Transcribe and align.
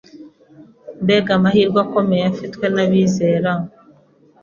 Mbega 1.03 1.31
amahirwe 1.37 1.79
akomeye 1.85 2.23
afitwe 2.31 2.65
n’abizera 2.75 3.51